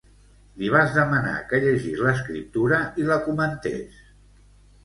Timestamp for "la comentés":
3.11-4.01